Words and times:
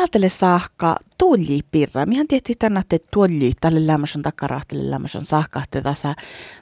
taatele 0.00 0.28
saakka 0.28 0.96
tulli 1.18 1.60
pirra. 1.70 2.06
Mihän 2.06 2.28
tietti 2.28 2.54
tänne, 2.58 2.80
että 2.80 2.96
tulli 3.10 3.52
tälle 3.60 3.86
lämmösen 3.86 4.22
takarahtelle 4.22 4.90
lämmösen 4.90 5.24
saakka, 5.24 5.62
tässä, 5.82 6.14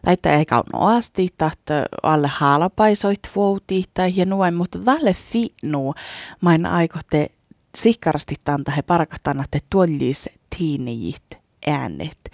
tai 0.02 0.16
ei 0.24 0.46
kaun 0.46 0.64
oasti, 0.72 1.24
että 1.24 1.86
alle 2.02 2.28
haalapaisoit 2.28 3.20
vuoti 3.34 3.84
tai 3.94 4.14
hienoa, 4.14 4.50
mutta 4.50 4.78
tälle 4.78 5.14
finu, 5.14 5.94
main 6.40 6.66
aikote 6.66 7.28
sikkarasti 7.74 8.34
tanta 8.44 8.70
he 8.70 8.82
parakatan, 8.82 9.40
että 9.40 9.58
tullis 9.70 10.28
tiinijit 10.56 11.38
äänet. 11.66 12.30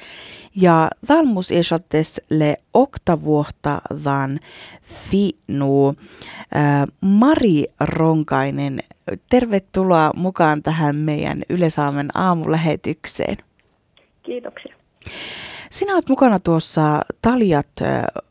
Ja 0.57 0.91
valmus 1.09 1.51
le 2.31 2.57
oktavuotta 2.75 3.81
van 4.05 4.41
finu 5.11 5.89
äh, 6.57 6.87
Mari 7.01 7.65
Ronkainen. 7.81 8.83
Tervetuloa 9.31 10.11
mukaan 10.17 10.63
tähän 10.63 10.97
meidän 10.97 11.43
Yle-Saamen 11.49 12.09
aamulähetykseen. 12.15 13.37
Kiitoksia. 14.23 14.77
Sinä 15.71 15.95
olet 15.95 16.09
mukana 16.09 16.39
tuossa 16.39 17.01
Taljat 17.23 17.69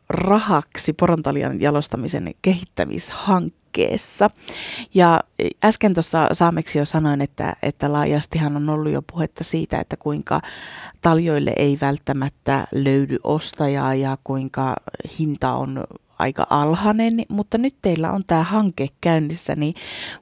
rahaksi 0.10 0.94
porontalian 0.94 1.62
jalostamisen 1.62 2.32
kehittämishankkeessa. 2.42 4.30
Ja 4.94 5.20
äsken 5.66 5.94
tuossa 5.94 6.28
saameksi 6.32 6.80
jo 6.80 6.86
sanoin, 6.86 7.22
että, 7.22 7.54
että 7.64 7.94
laajastihan 7.94 8.58
on 8.58 8.70
ollut 8.70 8.92
jo 8.92 9.02
puhetta 9.12 9.44
siitä, 9.44 9.80
että 9.80 9.98
kuinka 9.98 10.42
taljoille 11.02 11.54
ei 11.58 11.78
välttämättä 11.82 12.68
löydy 12.72 13.18
ostajaa 13.24 13.96
ja 13.96 14.18
kuinka 14.24 14.76
hinta 15.20 15.54
on 15.54 15.84
aika 16.20 16.48
alhainen, 16.50 17.14
mutta 17.30 17.58
nyt 17.58 17.74
teillä 17.82 18.12
on 18.12 18.22
tämä 18.28 18.44
hanke 18.44 18.88
käynnissä, 19.02 19.56
niin 19.56 19.74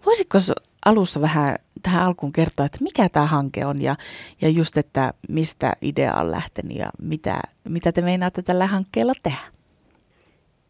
voisitko 0.05 0.37
alussa 0.85 1.21
vähän 1.21 1.55
tähän 1.83 2.05
alkuun 2.07 2.33
kertoa, 2.33 2.65
että 2.65 2.83
mikä 2.83 3.09
tämä 3.09 3.25
hanke 3.25 3.65
on 3.65 3.81
ja, 3.81 3.95
ja 4.41 4.49
just, 4.49 4.77
että 4.77 5.11
mistä 5.29 5.73
idea 5.81 6.13
on 6.13 6.31
lähtenyt 6.31 6.77
ja 6.77 6.89
mitä, 7.01 7.39
mitä 7.69 7.91
te 7.91 8.01
meinaatte 8.01 8.41
tällä 8.41 8.67
hankkeella 8.67 9.13
tehdä? 9.23 9.45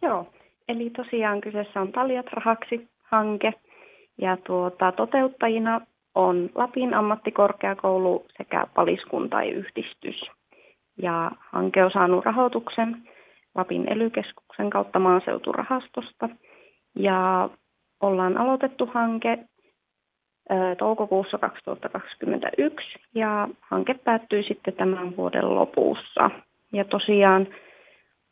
Joo, 0.02 0.28
eli 0.68 0.90
tosiaan 0.90 1.42
kyseessä 1.42 1.82
on 1.82 1.92
Taljat 1.92 2.26
rahaksi 2.34 2.90
hanke 3.04 3.54
ja 4.18 4.38
tuota, 4.38 4.92
toteuttajina 4.92 5.82
on 6.16 6.50
Lapin 6.56 6.94
ammattikorkeakoulu 6.94 8.26
sekä 8.38 8.68
paliskuntayhdistys. 8.76 10.22
Ja 10.98 11.32
hanke 11.52 11.84
on 11.84 11.92
saanut 11.92 12.26
rahoituksen 12.26 13.11
Lapin 13.56 13.92
ely 13.92 14.12
kautta 14.72 15.00
maaseuturahastosta. 15.00 16.30
Ja 16.96 17.50
ollaan 18.02 18.38
aloitettu 18.38 18.86
hanke 18.86 19.38
toukokuussa 20.78 21.38
2021 21.38 23.00
ja 23.16 23.48
hanke 23.62 23.94
päättyy 23.94 24.44
sitten 24.44 24.74
tämän 24.74 25.18
vuoden 25.18 25.56
lopussa. 25.56 26.32
Ja 26.74 26.86
tosiaan 26.86 27.48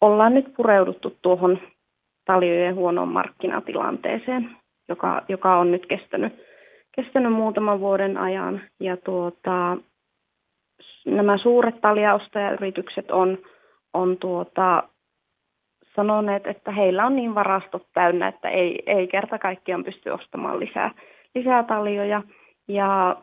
ollaan 0.01 0.33
nyt 0.33 0.53
pureuduttu 0.57 1.17
tuohon 1.21 1.59
taljojen 2.25 2.75
huonoon 2.75 3.07
markkinatilanteeseen, 3.07 4.49
joka, 4.89 5.21
joka 5.27 5.57
on 5.57 5.71
nyt 5.71 5.85
kestänyt, 5.85 6.33
kestänyt 6.95 7.33
muutaman 7.33 7.79
vuoden 7.79 8.17
ajan. 8.17 8.61
Ja 8.79 8.97
tuota, 8.97 9.77
nämä 11.05 11.37
suuret 11.37 11.81
taljaustajayritykset 11.81 13.11
on, 13.11 13.37
on 13.93 14.17
tuota, 14.17 14.83
sanoneet, 15.95 16.47
että 16.47 16.71
heillä 16.71 17.05
on 17.05 17.15
niin 17.15 17.35
varastot 17.35 17.87
täynnä, 17.93 18.27
että 18.27 18.49
ei, 18.49 18.83
ei 18.85 19.07
kerta 19.07 19.39
kaikkiaan 19.39 19.83
pysty 19.83 20.09
ostamaan 20.09 20.59
lisää, 20.59 20.91
lisää 21.35 21.63
taljoja. 21.63 22.23
Ja 22.67 23.15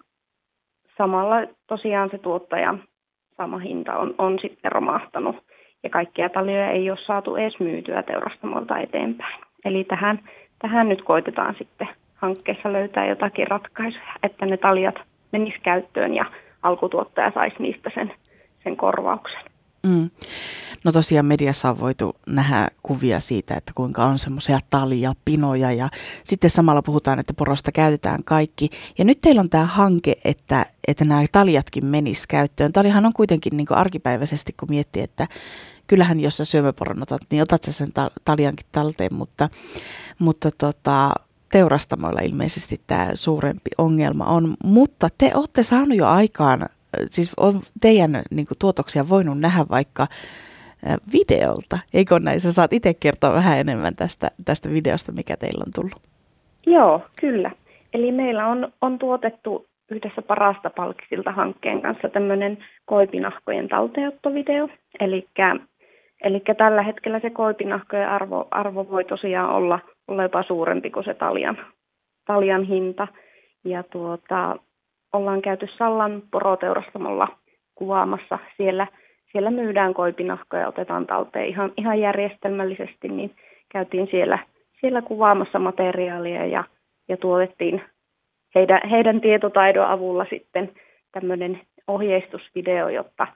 samalla 0.98 1.36
tosiaan 1.66 2.10
se 2.10 2.18
tuottajan 2.18 2.82
sama 3.36 3.58
hinta 3.58 3.96
on, 3.98 4.14
on 4.18 4.38
sitten 4.42 4.72
romahtanut 4.72 5.36
ja 5.82 5.90
kaikkia 5.90 6.28
taljoja 6.28 6.70
ei 6.70 6.90
ole 6.90 6.98
saatu 7.06 7.36
edes 7.36 7.60
myytyä 7.60 8.02
teurastamolta 8.02 8.78
eteenpäin. 8.78 9.40
Eli 9.64 9.84
tähän, 9.84 10.20
tähän 10.58 10.88
nyt 10.88 11.02
koitetaan 11.02 11.54
sitten 11.58 11.88
hankkeessa 12.14 12.72
löytää 12.72 13.06
jotakin 13.06 13.46
ratkaisuja, 13.46 14.12
että 14.22 14.46
ne 14.46 14.56
taljat 14.56 14.94
menis 15.32 15.54
käyttöön 15.62 16.14
ja 16.14 16.24
alkutuottaja 16.62 17.32
saisi 17.34 17.56
niistä 17.58 17.90
sen, 17.94 18.12
sen 18.64 18.76
korvauksen. 18.76 19.42
Mm. 19.86 20.10
No 20.86 20.92
tosiaan 20.92 21.26
mediassa 21.26 21.70
on 21.70 21.80
voitu 21.80 22.16
nähdä 22.26 22.68
kuvia 22.82 23.20
siitä, 23.20 23.54
että 23.54 23.72
kuinka 23.74 24.04
on 24.04 24.18
semmoisia 24.18 24.58
talia, 24.70 25.14
pinoja 25.24 25.72
ja 25.72 25.88
sitten 26.24 26.50
samalla 26.50 26.82
puhutaan, 26.82 27.18
että 27.18 27.34
porosta 27.34 27.72
käytetään 27.72 28.24
kaikki. 28.24 28.70
Ja 28.98 29.04
nyt 29.04 29.20
teillä 29.20 29.40
on 29.40 29.50
tämä 29.50 29.64
hanke, 29.64 30.16
että, 30.24 30.66
että 30.88 31.04
nämä 31.04 31.24
taljatkin 31.32 31.86
menis 31.86 32.26
käyttöön. 32.26 32.72
Talihan 32.72 33.06
on 33.06 33.12
kuitenkin 33.12 33.56
niin 33.56 33.66
arkipäiväisesti, 33.70 34.54
kun 34.60 34.68
miettii, 34.70 35.02
että 35.02 35.26
kyllähän 35.86 36.20
jos 36.20 36.36
sä 36.36 36.44
syömäporon 36.44 37.02
otat, 37.02 37.22
niin 37.30 37.42
otat 37.42 37.64
sä 37.64 37.72
sen 37.72 37.92
taljankin 38.24 38.66
talteen, 38.72 39.14
mutta, 39.14 39.48
mutta 40.18 40.50
tota, 40.58 41.10
teurastamoilla 41.48 42.20
ilmeisesti 42.20 42.80
tämä 42.86 43.10
suurempi 43.14 43.70
ongelma 43.78 44.24
on. 44.24 44.54
Mutta 44.64 45.08
te 45.18 45.30
olette 45.34 45.62
saanut 45.62 45.98
jo 45.98 46.06
aikaan, 46.06 46.68
siis 47.10 47.30
on 47.36 47.62
teidän 47.80 48.22
niin 48.30 48.46
kuin, 48.46 48.58
tuotoksia 48.58 49.08
voinut 49.08 49.38
nähdä 49.38 49.66
vaikka 49.70 50.08
videolta, 51.12 51.78
eikö 51.94 52.18
näin? 52.20 52.40
Sä 52.40 52.52
saat 52.52 52.72
itse 52.72 52.94
kertoa 52.94 53.32
vähän 53.32 53.58
enemmän 53.58 53.96
tästä, 53.96 54.28
tästä 54.44 54.68
videosta, 54.68 55.12
mikä 55.12 55.36
teillä 55.36 55.64
on 55.66 55.72
tullut. 55.74 56.02
Joo, 56.66 57.02
kyllä. 57.20 57.50
Eli 57.92 58.12
meillä 58.12 58.46
on, 58.46 58.72
on 58.80 58.98
tuotettu 58.98 59.66
yhdessä 59.90 60.22
parasta 60.22 60.70
palkisilta 60.70 61.32
hankkeen 61.32 61.82
kanssa 61.82 62.08
tämmöinen 62.08 62.58
koipinahkojen 62.84 63.68
talteenottovideo. 63.68 64.68
Eli 65.00 65.28
tällä 66.58 66.82
hetkellä 66.82 67.20
se 67.20 67.30
koipinahkojen 67.30 68.08
arvo, 68.08 68.48
arvo 68.50 68.90
voi 68.90 69.04
tosiaan 69.04 69.50
olla, 69.50 69.78
olla 70.08 70.22
jopa 70.22 70.42
suurempi 70.42 70.90
kuin 70.90 71.04
se 71.04 71.14
taljan, 71.14 71.58
taljan 72.26 72.64
hinta. 72.64 73.08
Ja 73.64 73.82
tuota, 73.82 74.56
ollaan 75.12 75.42
käyty 75.42 75.66
Sallan 75.78 76.22
poroteurastamolla 76.30 77.28
kuvaamassa. 77.74 78.38
Siellä, 78.56 78.86
siellä 79.32 79.50
myydään 79.50 79.94
koipinahkoja, 79.94 80.68
otetaan 80.68 81.06
talteen 81.06 81.46
ihan, 81.46 81.72
ihan 81.76 82.00
järjestelmällisesti, 82.00 83.08
niin 83.08 83.36
käytiin 83.68 84.08
siellä, 84.10 84.38
siellä 84.80 85.02
kuvaamassa 85.02 85.58
materiaalia 85.58 86.46
ja, 86.46 86.64
ja 87.08 87.16
tuotettiin 87.16 87.82
heidän, 88.54 88.80
heidän 88.90 89.20
tietotaidon 89.20 89.86
avulla 89.86 90.26
sitten 90.30 90.72
tämmöinen 91.12 91.60
ohjeistusvideo, 91.88 92.88
jotta 92.88 93.26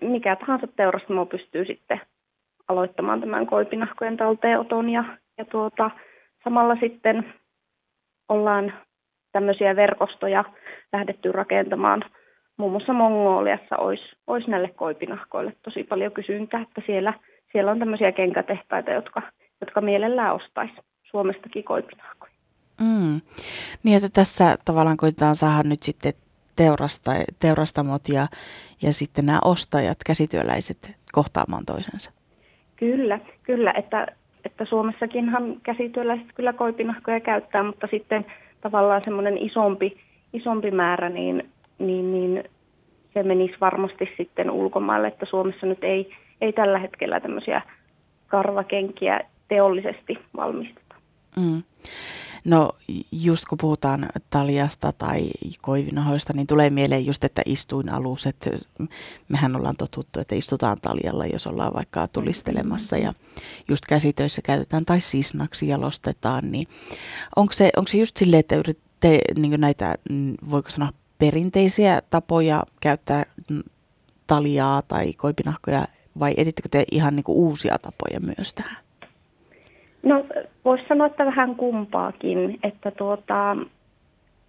mikä 0.00 0.36
tahansa 0.36 0.66
teurastamo 0.66 1.26
pystyy 1.26 1.64
sitten 1.64 2.00
aloittamaan 2.68 3.20
tämän 3.20 3.46
koipinahkojen 3.46 4.16
talteenoton 4.16 4.90
ja, 4.90 5.04
ja 5.38 5.44
tuota, 5.44 5.90
samalla 6.44 6.76
sitten 6.80 7.34
ollaan 8.28 8.72
tämmöisiä 9.32 9.76
verkostoja 9.76 10.44
lähdetty 10.92 11.32
rakentamaan. 11.32 12.04
Muun 12.62 12.72
muassa 12.72 12.92
Mongoliassa 12.92 13.76
olisi, 13.76 14.02
olisi 14.26 14.50
näille 14.50 14.68
koipinahkoille 14.68 15.56
tosi 15.62 15.84
paljon 15.84 16.12
kysyntää, 16.12 16.62
että 16.62 16.82
siellä, 16.86 17.14
siellä 17.52 17.70
on 17.70 17.78
tämmöisiä 17.78 18.12
kenkätehtaita, 18.12 18.90
jotka, 18.90 19.22
jotka 19.60 19.80
mielellään 19.80 20.34
ostaisi 20.34 20.74
Suomestakin 21.10 21.64
koipinahkoja. 21.64 22.32
Mm. 22.80 23.20
Niin, 23.82 23.96
että 23.96 24.08
tässä 24.12 24.56
tavallaan 24.64 24.96
koitetaan 24.96 25.34
saada 25.34 25.68
nyt 25.68 25.82
sitten 25.82 26.12
teurasta, 26.56 27.10
teurastamot 27.38 28.08
ja, 28.08 28.26
ja 28.82 28.92
sitten 28.92 29.26
nämä 29.26 29.38
ostajat, 29.44 29.98
käsityöläiset 30.06 30.96
kohtaamaan 31.12 31.66
toisensa. 31.66 32.12
Kyllä, 32.76 33.20
kyllä, 33.42 33.72
että, 33.72 34.06
että 34.44 34.64
Suomessakinhan 34.64 35.60
käsityöläiset 35.62 36.28
kyllä 36.34 36.52
koipinahkoja 36.52 37.20
käyttää, 37.20 37.62
mutta 37.62 37.86
sitten 37.90 38.26
tavallaan 38.60 39.04
semmoinen 39.04 39.38
isompi, 39.38 40.00
isompi 40.32 40.70
määrä, 40.70 41.08
niin, 41.08 41.51
niin, 41.78 42.12
niin 42.12 42.44
se 43.14 43.22
menisi 43.22 43.54
varmasti 43.60 44.08
sitten 44.16 44.50
ulkomaille, 44.50 45.08
että 45.08 45.26
Suomessa 45.26 45.66
nyt 45.66 45.84
ei, 45.84 46.10
ei 46.40 46.52
tällä 46.52 46.78
hetkellä 46.78 47.20
tämmöisiä 47.20 47.62
karvakenkiä 48.28 49.20
teollisesti 49.48 50.18
valmisteta. 50.36 50.94
Mm. 51.36 51.62
No 52.44 52.72
just 53.12 53.44
kun 53.44 53.58
puhutaan 53.60 54.08
taljasta 54.30 54.92
tai 54.92 55.30
koivinahoista, 55.60 56.32
niin 56.32 56.46
tulee 56.46 56.70
mieleen 56.70 57.06
just, 57.06 57.24
että 57.24 57.42
istuinaluset, 57.46 58.36
mehän 59.28 59.56
ollaan 59.56 59.76
totuttu, 59.76 60.20
että 60.20 60.34
istutaan 60.34 60.76
taljalla, 60.82 61.26
jos 61.26 61.46
ollaan 61.46 61.74
vaikka 61.74 62.08
tulistelemassa 62.08 62.96
ja 62.96 63.12
just 63.68 63.86
käsitöissä 63.88 64.42
käytetään 64.42 64.84
tai 64.84 65.00
sisnaksi 65.00 65.68
jalostetaan, 65.68 66.52
niin 66.52 66.66
onko 67.36 67.52
se, 67.52 67.70
onko 67.76 67.88
se 67.88 67.98
just 67.98 68.16
silleen, 68.16 68.40
että 68.40 68.56
yritätte 68.56 69.18
niin 69.36 69.60
näitä, 69.60 69.94
voiko 70.50 70.70
sanoa 70.70 70.90
perinteisiä 71.22 72.00
tapoja 72.10 72.62
käyttää 72.80 73.22
taljaa 74.26 74.82
tai 74.88 75.12
koipinahkoja 75.16 75.84
vai 76.20 76.32
etittekö 76.36 76.68
te 76.70 76.84
ihan 76.92 77.16
niin 77.16 77.24
uusia 77.28 77.76
tapoja 77.82 78.20
myös 78.36 78.52
tähän? 78.52 78.76
No 80.02 80.24
voisi 80.64 80.84
sanoa, 80.88 81.06
että 81.06 81.26
vähän 81.26 81.56
kumpaakin, 81.56 82.58
että 82.62 82.90
tuota, 82.90 83.56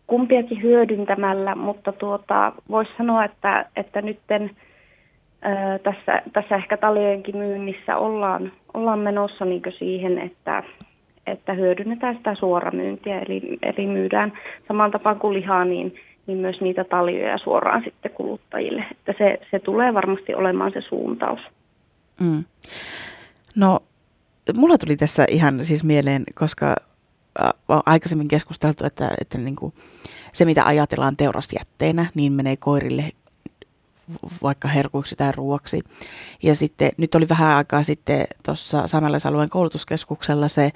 kumpiakin 0.07 0.61
hyödyntämällä, 0.61 1.55
mutta 1.55 1.91
tuota, 1.91 2.51
voisi 2.69 2.91
sanoa, 2.97 3.25
että, 3.25 3.65
että 3.75 4.01
nytten 4.01 4.51
tässä, 5.83 6.21
tässä 6.33 6.55
ehkä 6.55 6.77
taliojenkin 6.77 7.37
myynnissä 7.37 7.97
ollaan, 7.97 8.51
ollaan 8.73 8.99
menossa 8.99 9.45
niin 9.45 9.61
siihen, 9.77 10.19
että, 10.19 10.63
että 11.27 11.53
hyödynnetään 11.53 12.15
sitä 12.15 12.35
suoramyyntiä, 12.35 13.19
eli, 13.19 13.57
eli 13.61 13.87
myydään 13.87 14.33
saman 14.67 14.91
tapaan 14.91 15.19
kuin 15.19 15.33
lihaa, 15.33 15.65
niin, 15.65 15.95
niin 16.27 16.37
myös 16.37 16.61
niitä 16.61 16.83
taljoja 16.83 17.37
suoraan 17.37 17.83
sitten 17.83 18.11
kuluttajille. 18.11 18.85
Että 18.91 19.13
se, 19.17 19.39
se 19.51 19.59
tulee 19.59 19.93
varmasti 19.93 20.35
olemaan 20.35 20.71
se 20.73 20.81
suuntaus. 20.81 21.39
Mm. 22.21 22.43
No, 23.55 23.79
mulla 24.55 24.77
tuli 24.77 24.97
tässä 24.97 25.25
ihan 25.29 25.65
siis 25.65 25.83
mieleen, 25.83 26.23
koska 26.35 26.75
on 27.67 27.81
aikaisemmin 27.85 28.27
keskusteltu, 28.27 28.85
että, 28.85 29.11
että 29.21 29.37
niin 29.37 29.55
kuin 29.55 29.73
se 30.33 30.45
mitä 30.45 30.65
ajatellaan 30.65 31.17
teurasjätteenä, 31.17 32.05
niin 32.15 32.33
menee 32.33 32.57
koirille 32.57 33.11
vaikka 34.43 34.67
herkuiksi 34.67 35.15
tai 35.15 35.31
ruoaksi. 35.37 35.81
Ja 36.43 36.55
sitten 36.55 36.91
nyt 36.97 37.15
oli 37.15 37.29
vähän 37.29 37.57
aikaa 37.57 37.83
sitten 37.83 38.25
tuossa 38.45 38.87
saamelaisalueen 38.87 39.49
koulutuskeskuksella 39.49 40.47
se, 40.47 40.69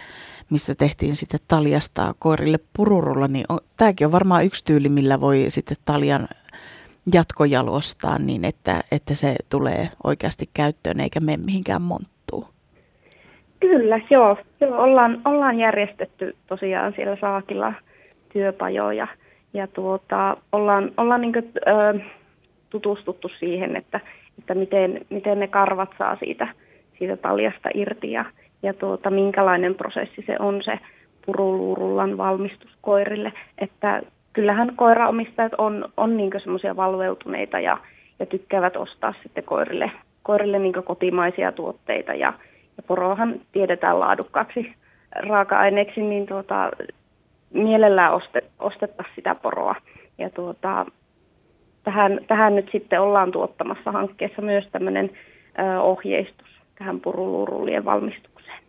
missä 0.49 0.75
tehtiin 0.75 1.15
sitten 1.15 1.39
taljasta 1.47 2.15
koirille 2.19 2.59
pururulla, 2.75 3.27
niin 3.27 3.45
on, 3.49 3.59
tämäkin 3.77 4.07
on 4.07 4.11
varmaan 4.11 4.45
yksi 4.45 4.65
tyyli, 4.65 4.89
millä 4.89 5.21
voi 5.21 5.45
sitten 5.47 5.77
taljan 5.85 6.27
jatkojalostaa 7.13 8.19
niin, 8.19 8.45
että, 8.45 8.79
että 8.91 9.13
se 9.15 9.35
tulee 9.49 9.89
oikeasti 10.03 10.45
käyttöön 10.53 10.99
eikä 10.99 11.19
mene 11.19 11.43
mihinkään 11.45 11.81
monttuun. 11.81 12.45
Kyllä, 13.59 13.99
joo. 14.09 14.37
joo 14.61 14.83
ollaan, 14.83 15.21
ollaan 15.25 15.59
järjestetty 15.59 16.35
tosiaan 16.47 16.93
siellä 16.95 17.17
saakilla 17.21 17.73
työpajoja 18.33 19.07
ja 19.53 19.67
tuota, 19.67 20.37
ollaan, 20.51 20.91
ollaan 20.97 21.21
niin 21.21 21.33
kuin, 21.33 21.51
ö, 21.67 21.99
tutustuttu 22.81 23.29
siihen, 23.39 23.75
että, 23.75 23.99
että 24.39 24.55
miten, 24.55 25.01
miten 25.09 25.39
ne 25.39 25.47
karvat 25.47 25.89
saa 25.97 26.15
siitä, 26.15 26.47
siitä 26.99 27.17
taljasta 27.17 27.69
irti 27.73 28.11
ja, 28.11 28.25
ja 28.63 28.73
tuota, 28.73 29.09
minkälainen 29.09 29.75
prosessi 29.75 30.23
se 30.27 30.35
on 30.39 30.63
se 30.63 30.79
puruluurullan 31.25 32.17
valmistus 32.17 32.71
koirille. 32.81 33.33
Että 33.57 34.01
kyllähän 34.33 34.75
koiraomistajat 34.75 35.53
on, 35.57 35.89
on 35.97 36.17
niin 36.17 36.31
semmoisia 36.43 36.75
valveutuneita 36.75 37.59
ja, 37.59 37.77
ja 38.19 38.25
tykkäävät 38.25 38.75
ostaa 38.75 39.13
sitten 39.23 39.43
koirille, 39.43 39.91
koirille 40.23 40.59
niin 40.59 40.73
kotimaisia 40.73 41.51
tuotteita 41.51 42.13
ja, 42.13 42.33
ja 42.77 42.83
porohan 42.87 43.41
tiedetään 43.51 43.99
laadukkaaksi 43.99 44.73
raaka-aineeksi, 45.15 46.01
niin 46.01 46.25
tuota, 46.25 46.71
mielellään 47.53 48.13
oste, 48.13 48.43
ostettaisiin 48.59 49.15
sitä 49.15 49.35
poroa. 49.41 49.75
Ja 50.17 50.29
tuota, 50.29 50.85
tähän, 51.87 52.19
tähän 52.27 52.55
nyt 52.55 52.69
sitten 52.71 53.01
ollaan 53.01 53.31
tuottamassa 53.31 53.91
hankkeessa 53.91 54.41
myös 54.41 54.67
tämmöinen 54.71 55.11
ohjeistus 55.81 56.47
tähän 56.77 56.99
puruluurullien 56.99 57.85
valmistukseen. 57.85 58.59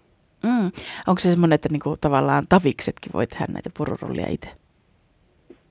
Mm. 0.43 0.71
Onko 1.07 1.19
se 1.19 1.31
semmoinen, 1.31 1.55
että 1.55 1.69
niinku 1.73 1.97
tavallaan 2.01 2.45
taviksetkin 2.49 3.13
voi 3.13 3.27
tehdä 3.27 3.47
näitä 3.53 3.71
pururullia 3.77 4.27
itse? 4.29 4.49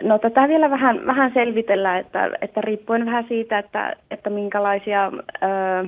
No 0.04 0.20
tätä 0.20 0.48
vielä 0.48 0.70
vähän, 0.70 1.06
vähän 1.06 1.32
selvitellään, 1.34 2.00
että, 2.00 2.32
että 2.42 2.62
riippuen 2.62 3.06
vähän 3.06 3.26
siitä, 3.28 3.60
että, 3.60 3.96
että 4.12 4.30
minkälaisia 4.30 5.12
ö, 5.14 5.88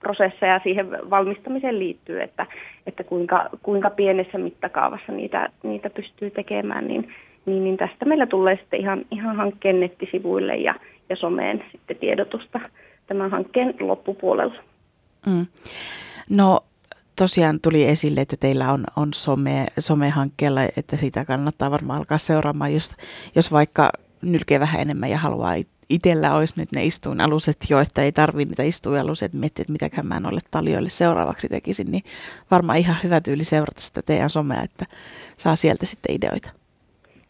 prosesseja 0.00 0.60
siihen 0.62 0.90
valmistamiseen 1.10 1.78
liittyy, 1.78 2.22
että, 2.22 2.46
että 2.86 3.04
kuinka, 3.04 3.48
kuinka 3.62 3.90
pienessä 3.90 4.38
mittakaavassa 4.38 5.12
niitä, 5.12 5.48
niitä 5.62 5.90
pystyy 5.90 6.30
tekemään, 6.30 6.88
niin, 6.88 7.08
niin, 7.46 7.64
niin 7.64 7.76
tästä 7.76 8.04
meillä 8.04 8.26
tulee 8.26 8.56
sitten 8.56 8.80
ihan, 8.80 9.04
ihan 9.10 9.36
hankkeen 9.36 9.80
nettisivuille 9.80 10.56
ja, 10.56 10.74
ja 11.08 11.16
someen 11.16 11.64
sitten 11.72 11.96
tiedotusta 11.96 12.60
tämän 13.06 13.30
hankkeen 13.30 13.74
loppupuolella. 13.80 14.62
Mm. 15.26 15.46
No 16.30 16.60
tosiaan 17.16 17.60
tuli 17.60 17.84
esille, 17.84 18.20
että 18.20 18.36
teillä 18.36 18.72
on, 18.72 18.84
on 18.96 19.08
some, 19.14 19.66
somehankkeella, 19.78 20.60
että 20.76 20.96
sitä 20.96 21.24
kannattaa 21.24 21.70
varmaan 21.70 21.98
alkaa 21.98 22.18
seuraamaan, 22.18 22.72
jos, 22.72 22.96
jos 23.34 23.52
vaikka 23.52 23.90
nylkee 24.22 24.60
vähän 24.60 24.80
enemmän 24.80 25.10
ja 25.10 25.18
haluaa 25.18 25.54
itsellä 25.88 26.34
olisi 26.34 26.54
nyt 26.56 26.72
ne 26.72 26.84
istuinaluset 26.84 27.56
jo, 27.70 27.80
että 27.80 28.02
ei 28.02 28.12
tarvitse 28.12 28.50
niitä 28.50 28.62
istuinaluset 28.62 29.32
miettiä, 29.32 29.62
että 29.62 29.72
mitäkään 29.72 30.06
mä 30.06 30.20
noille 30.20 30.40
taljoille 30.50 30.90
seuraavaksi 30.90 31.48
tekisin, 31.48 31.90
niin 31.90 32.02
varmaan 32.50 32.78
ihan 32.78 32.96
hyvä 33.04 33.20
tyyli 33.20 33.44
seurata 33.44 33.80
sitä 33.80 34.02
teidän 34.02 34.30
somea, 34.30 34.62
että 34.62 34.86
saa 35.36 35.56
sieltä 35.56 35.86
sitten 35.86 36.14
ideoita. 36.16 36.50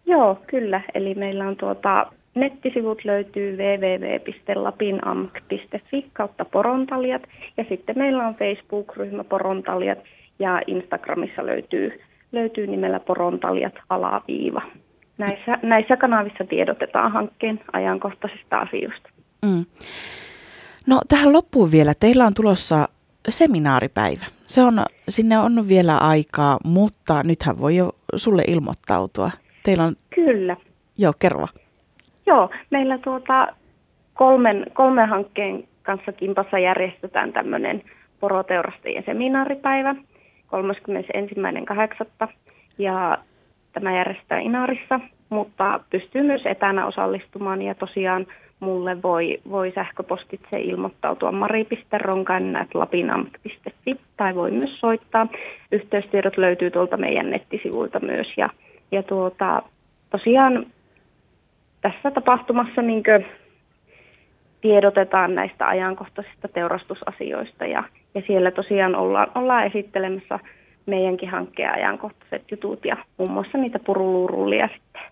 Joo, 0.06 0.38
kyllä. 0.46 0.80
Eli 0.94 1.14
meillä 1.14 1.48
on 1.48 1.56
tuota, 1.56 2.12
nettisivut 2.34 3.04
löytyy 3.04 3.56
www.lapinamk.fi 3.56 6.10
kautta 6.12 6.44
porontaljat 6.44 7.22
ja 7.56 7.64
sitten 7.68 7.98
meillä 7.98 8.26
on 8.26 8.34
Facebook-ryhmä 8.34 9.24
porontaljat 9.24 9.98
ja 10.38 10.62
Instagramissa 10.66 11.46
löytyy, 11.46 12.00
löytyy 12.32 12.66
nimellä 12.66 13.00
porontaljat 13.00 13.74
alaviiva. 13.88 14.62
Näissä, 15.18 15.58
näissä 15.62 15.96
kanavissa 15.96 16.44
tiedotetaan 16.44 17.12
hankkeen 17.12 17.60
ajankohtaisista 17.72 18.58
asioista. 18.58 19.10
Mm. 19.44 19.64
No 20.86 21.00
tähän 21.08 21.32
loppuun 21.32 21.72
vielä. 21.72 21.94
Teillä 22.00 22.26
on 22.26 22.34
tulossa 22.34 22.88
seminaaripäivä. 23.28 24.26
Se 24.46 24.62
on, 24.62 24.82
sinne 25.08 25.38
on 25.38 25.68
vielä 25.68 25.98
aikaa, 25.98 26.58
mutta 26.64 27.22
nythän 27.22 27.58
voi 27.58 27.76
jo 27.76 27.92
sulle 28.16 28.42
ilmoittautua. 28.48 29.30
Teillä 29.62 29.84
on... 29.84 29.94
Kyllä. 30.14 30.56
Joo, 30.98 31.12
kerro. 31.18 31.46
Joo, 32.26 32.50
meillä 32.70 32.98
tuota 32.98 33.46
kolmen, 34.14 34.66
kolmen 34.72 35.08
hankkeen 35.08 35.64
kanssa 35.82 36.12
kimpassa 36.12 36.58
järjestetään 36.58 37.32
tämmöinen 37.32 37.82
poroteurastajien 38.20 39.04
seminaaripäivä 39.06 39.94
31.8. 42.24 42.28
Ja 42.78 43.18
Tämä 43.74 43.96
järjestetään 43.96 44.42
Inarissa, 44.42 45.00
mutta 45.28 45.80
pystyy 45.90 46.22
myös 46.22 46.46
etänä 46.46 46.86
osallistumaan 46.86 47.62
ja 47.62 47.74
tosiaan 47.74 48.26
mulle 48.60 49.02
voi, 49.02 49.40
voi 49.50 49.72
sähköpostitse 49.74 50.60
ilmoittautua 50.60 51.32
mari.ronkan.lapinamk.fi 51.32 53.96
tai 54.16 54.34
voi 54.34 54.50
myös 54.50 54.80
soittaa. 54.80 55.26
Yhteystiedot 55.72 56.36
löytyy 56.36 56.70
tuolta 56.70 56.96
meidän 56.96 57.30
nettisivuilta 57.30 58.00
myös 58.00 58.26
ja, 58.36 58.48
ja 58.92 59.02
tuota, 59.02 59.62
tosiaan 60.10 60.66
tässä 61.84 62.10
tapahtumassa 62.10 62.82
niin 62.82 63.02
tiedotetaan 64.60 65.34
näistä 65.34 65.68
ajankohtaisista 65.68 66.48
teurastusasioista 66.48 67.64
ja, 67.64 67.84
ja 68.14 68.22
siellä 68.26 68.50
tosiaan 68.50 68.94
ollaan, 68.94 69.30
ollaan 69.34 69.66
esittelemässä 69.66 70.38
meidänkin 70.86 71.30
hankkeen 71.30 71.72
ajankohtaiset 71.72 72.50
jutut 72.50 72.84
ja 72.84 72.96
muun 73.18 73.30
muassa 73.30 73.58
niitä 73.58 73.78
puruluurullia 73.78 74.68
sitten 74.74 75.02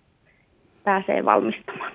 pääsee 0.83 1.25
valmistamaan. 1.25 1.91